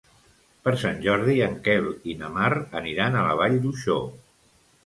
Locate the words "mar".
2.39-2.49